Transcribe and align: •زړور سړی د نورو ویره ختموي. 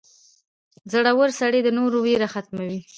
•زړور 0.91 1.29
سړی 1.39 1.59
د 1.63 1.69
نورو 1.77 1.97
ویره 2.05 2.27
ختموي. 2.33 2.79